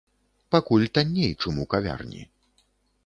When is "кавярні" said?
1.75-2.27